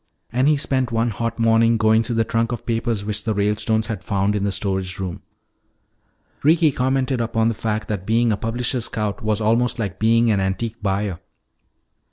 [0.31, 3.85] And he spent one hot morning going through the trunk of papers which the Ralestones
[3.85, 5.21] had found in the storage room.
[6.41, 10.39] Ricky commented upon the fact that being a publisher's scout was almost like being an
[10.39, 11.19] antique buyer.